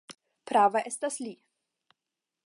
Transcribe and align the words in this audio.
Prava 0.51 0.81
estas 0.91 1.19
Li! 1.25 1.33